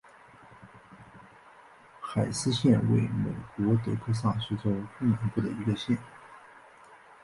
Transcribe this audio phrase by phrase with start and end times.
[2.01, 5.95] 海斯县位美国德克萨斯州中南部的一个县。